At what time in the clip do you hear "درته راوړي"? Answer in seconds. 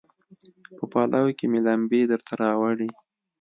2.11-2.89